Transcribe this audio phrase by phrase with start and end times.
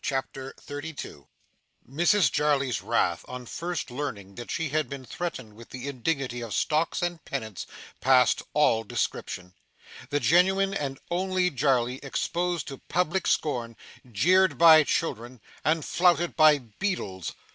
[0.03, 1.27] CHAPTER 32
[1.87, 6.55] Mrs Jarley's wrath on first learning that she had been threatened with the indignity of
[6.55, 7.67] Stocks and Penance,
[7.99, 9.53] passed all description.
[10.09, 13.75] The genuine and only Jarley exposed to public scorn,
[14.11, 17.35] jeered by children, and flouted by beadles!